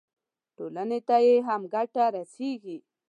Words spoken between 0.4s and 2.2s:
ټولنې ته یې هم ګټه